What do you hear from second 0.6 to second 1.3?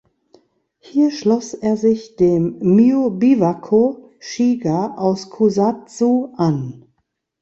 Hier